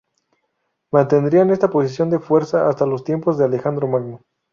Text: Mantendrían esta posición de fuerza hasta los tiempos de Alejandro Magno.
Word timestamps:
Mantendrían 0.91 1.51
esta 1.51 1.69
posición 1.69 2.09
de 2.09 2.17
fuerza 2.17 2.67
hasta 2.67 2.87
los 2.87 3.03
tiempos 3.03 3.37
de 3.37 3.45
Alejandro 3.45 3.87
Magno. 3.87 4.23